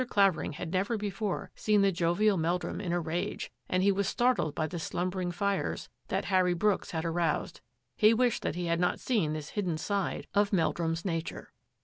Clavering 0.09 0.53
had 0.53 0.71
never 0.73 0.97
before 0.97 1.51
seen 1.53 1.83
the 1.83 1.91
jovial 1.91 2.35
Meldrum 2.35 2.81
in 2.81 2.91
a 2.91 2.99
rage, 2.99 3.51
and 3.69 3.83
he 3.83 3.91
was 3.91 4.07
startled 4.09 4.55
by 4.55 4.65
the 4.65 4.79
slumbering 4.79 5.31
fires 5.31 5.89
that 6.07 6.25
Harry 6.25 6.55
Brooks 6.55 6.89
had 6.89 7.05
aroused. 7.05 7.61
He 7.97 8.11
wished 8.11 8.41
that 8.41 8.55
he 8.55 8.65
had 8.65 8.79
not 8.79 8.99
seen 8.99 9.33
this 9.33 9.49
hidden 9.49 9.77
side 9.77 10.25
of 10.33 10.51
Meldrum's 10.51 11.05
na 11.05 11.19
ture. 11.23 11.53